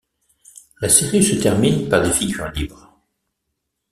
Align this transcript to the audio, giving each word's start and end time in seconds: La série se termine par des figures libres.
La 0.81 0.89
série 0.89 1.21
se 1.23 1.35
termine 1.35 1.87
par 1.87 2.01
des 2.01 2.09
figures 2.11 2.49
libres. 2.53 2.91